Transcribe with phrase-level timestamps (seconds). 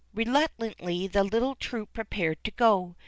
[0.15, 2.95] Reluctantly the little troop prepared to go.